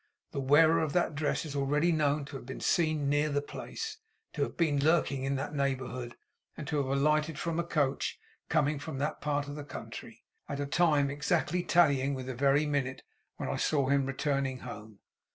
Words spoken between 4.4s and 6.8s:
have been lurking in that neighbourhood; and to